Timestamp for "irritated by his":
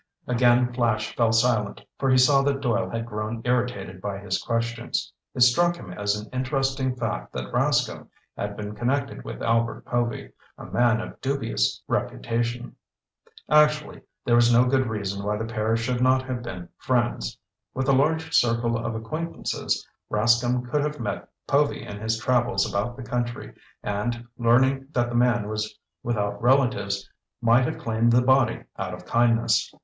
3.45-4.41